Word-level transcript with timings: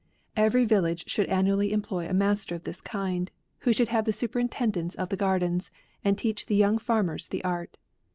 Every 0.35 0.65
village 0.65 1.07
should 1.07 1.27
annually 1.27 1.71
employ 1.71 2.07
a 2.09 2.13
master 2.15 2.55
of 2.55 2.63
this 2.63 2.81
kind, 2.81 3.29
who 3.59 3.71
should 3.71 3.89
have 3.89 4.05
the 4.05 4.11
superintendance 4.13 4.95
of 4.95 5.09
the 5.09 5.15
gar 5.15 5.37
dens, 5.37 5.69
and 6.03 6.17
teach 6.17 6.47
the 6.47 6.55
young 6.55 6.79
farmers 6.79 7.27
the 7.27 7.43
art. 7.43 7.77